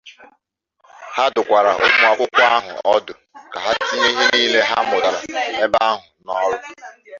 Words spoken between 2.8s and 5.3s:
ọdụ ka ha tinye ihe niile ha mụtàrà